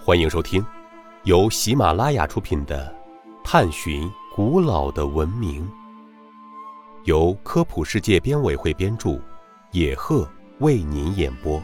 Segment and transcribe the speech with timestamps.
[0.00, 0.64] 欢迎收听
[1.24, 2.96] 由喜马拉雅出品的
[3.44, 5.68] 《探寻古老的文明》，
[7.04, 9.20] 由科普世界编委会编著，
[9.72, 10.26] 野鹤
[10.60, 11.62] 为您演播。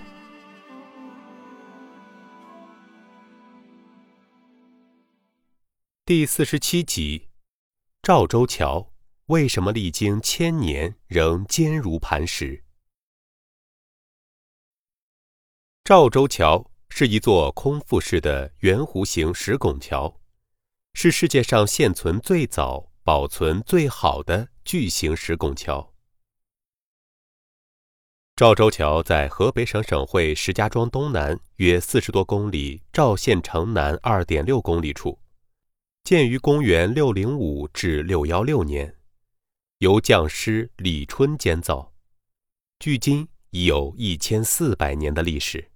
[6.05, 7.29] 第四十七集：
[8.03, 8.93] 赵州桥
[9.27, 12.62] 为什么历经千年仍坚如磐石？
[15.82, 20.20] 赵州桥是一座空腹式的圆弧形石拱桥，
[20.92, 25.92] 是世界上现存最早、保存最好的巨型石拱桥。
[28.36, 35.19] 赵州桥在河北省省会石家庄东南约四十多公里，赵县城南二点六公里处，
[36.05, 38.95] 建于公元六零五至六幺六年，
[39.78, 41.92] 由匠师李春建造，
[42.78, 45.72] 距今已有一千四百年的历史。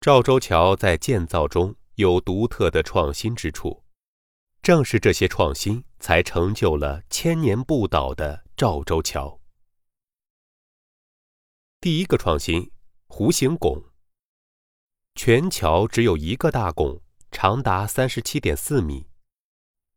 [0.00, 3.82] 赵州桥在建造中有独特的创新之处，
[4.62, 9.40] 正是这些创新才成就了千年不倒的赵州桥。
[11.80, 12.70] 第一个创新，
[13.08, 13.82] 弧形拱。
[15.16, 17.02] 全桥只有一个大拱，
[17.32, 19.08] 长达三十七点四米。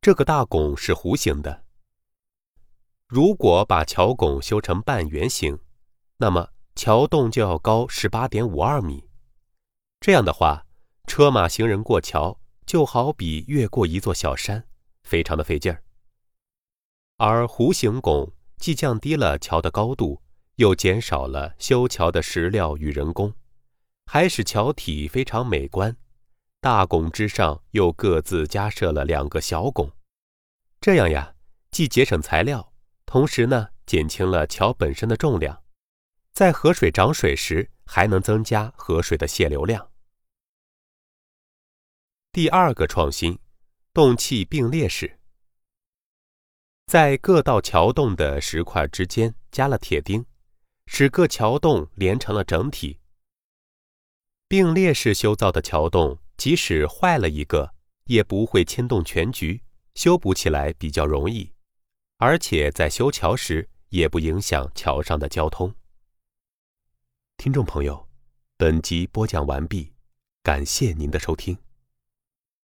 [0.02, 1.64] 这个大拱是弧形的。
[3.06, 5.60] 如果把桥拱修成半圆形，
[6.18, 9.11] 那么桥洞就要高十八点五二米。
[10.02, 10.66] 这样的话，
[11.06, 14.66] 车马行人过桥就好比越过一座小山，
[15.04, 15.84] 非常的费劲儿。
[17.18, 20.20] 而弧形拱既降低了桥的高度，
[20.56, 23.32] 又减少了修桥的石料与人工，
[24.08, 25.96] 还使桥体非常美观。
[26.60, 29.92] 大拱之上又各自加设了两个小拱，
[30.80, 31.36] 这样呀，
[31.70, 32.74] 既节省材料，
[33.06, 35.62] 同时呢，减轻了桥本身的重量，
[36.34, 39.91] 在河水涨水时还能增加河水的泄流量。
[42.34, 43.38] 第二个创新，
[43.94, 45.20] 洞砌并列式，
[46.86, 50.26] 在各道桥洞的石块之间加了铁钉，
[50.86, 52.98] 使各桥洞连成了整体。
[54.48, 57.74] 并列式修造的桥洞，即使坏了一个，
[58.06, 59.62] 也不会牵动全局，
[59.96, 61.52] 修补起来比较容易，
[62.16, 65.76] 而且在修桥时也不影响桥上的交通。
[67.36, 68.08] 听众朋友，
[68.56, 69.92] 本集播讲完毕，
[70.42, 71.58] 感谢您的收听。